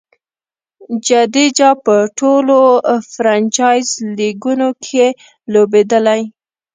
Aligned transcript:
جډیجا 1.07 1.71
په 1.85 1.95
ټولو 2.19 2.57
فرنچائز 3.11 3.89
لیګونو 4.17 4.67
کښي 4.83 5.07
لوبېدلی. 5.53 6.21